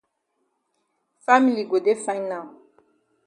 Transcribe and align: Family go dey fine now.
Family 1.25 1.63
go 1.71 1.77
dey 1.85 1.97
fine 2.05 2.25
now. 2.31 2.45